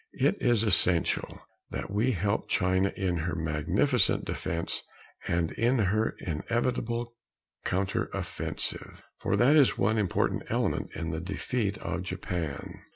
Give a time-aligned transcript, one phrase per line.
[0.17, 4.81] It is essential that we help China in her magnificent defense
[5.27, 7.13] and in her inevitable
[7.67, 12.81] counteroffensive for that is one important element in the ultimate defeat of Japan.